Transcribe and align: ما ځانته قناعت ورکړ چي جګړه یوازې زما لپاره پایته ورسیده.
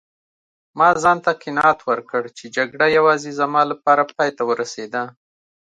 ما 0.77 0.89
ځانته 1.03 1.31
قناعت 1.43 1.79
ورکړ 1.89 2.21
چي 2.37 2.45
جګړه 2.57 2.85
یوازې 2.97 3.31
زما 3.39 3.61
لپاره 3.71 4.03
پایته 4.15 4.43
ورسیده. 4.47 5.03